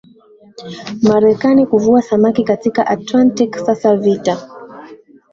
Marekani 1.01 1.65
kuvua 1.65 2.01
samaki 2.01 2.43
katika 2.43 2.87
Atlantiki 2.87 3.59
Sasa 3.59 3.95
vita 3.95 4.49